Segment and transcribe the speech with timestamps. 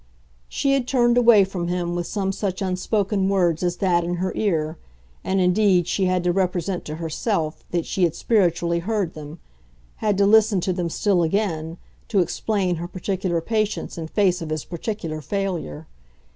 [0.49, 4.33] She had turned away from him with some such unspoken words as that in her
[4.35, 4.79] ear,
[5.23, 9.37] and indeed she had to represent to herself that she had spiritually heard them,
[9.97, 11.77] had to listen to them still again,
[12.07, 15.85] to explain her particular patience in face of his particular failure.